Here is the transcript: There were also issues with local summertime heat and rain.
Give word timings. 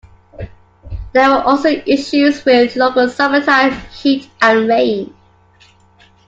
There 1.13 1.29
were 1.29 1.43
also 1.43 1.69
issues 1.69 2.43
with 2.43 2.75
local 2.75 3.07
summertime 3.07 3.79
heat 3.91 4.31
and 4.41 4.67
rain. 4.67 5.13